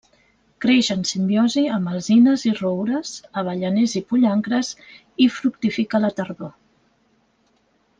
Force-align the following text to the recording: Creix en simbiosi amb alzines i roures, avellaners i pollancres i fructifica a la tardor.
Creix 0.63 0.87
en 0.93 1.03
simbiosi 1.09 1.63
amb 1.75 1.91
alzines 1.91 2.47
i 2.51 2.55
roures, 2.61 3.13
avellaners 3.43 3.95
i 4.01 4.03
pollancres 4.13 4.75
i 5.27 5.31
fructifica 5.39 6.01
a 6.01 6.07
la 6.09 6.13
tardor. 6.23 6.55